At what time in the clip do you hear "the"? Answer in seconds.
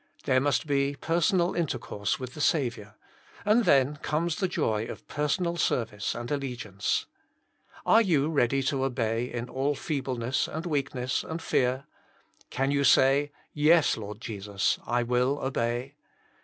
2.33-2.41, 4.37-4.47